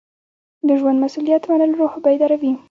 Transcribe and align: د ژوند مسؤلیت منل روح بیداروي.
د 0.67 0.69
ژوند 0.79 0.99
مسؤلیت 1.03 1.43
منل 1.51 1.71
روح 1.79 1.93
بیداروي. 2.03 2.51